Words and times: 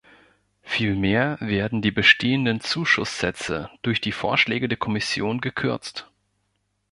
Vielmehr 0.63 1.37
werden 1.41 1.83
die 1.83 1.91
bestehenden 1.91 2.59
Zuschusssätze 2.59 3.69
durch 3.83 4.01
die 4.01 4.11
Vorschläge 4.11 4.67
der 4.67 4.79
Kommission 4.79 5.41
gekürzt. 5.41 6.09